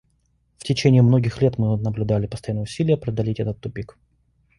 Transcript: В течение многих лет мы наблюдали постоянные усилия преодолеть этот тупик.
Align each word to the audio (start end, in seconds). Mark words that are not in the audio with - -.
В 0.57 0.63
течение 0.63 1.03
многих 1.03 1.43
лет 1.43 1.59
мы 1.59 1.77
наблюдали 1.77 2.25
постоянные 2.25 2.63
усилия 2.63 2.97
преодолеть 2.97 3.39
этот 3.39 3.59
тупик. 3.59 3.99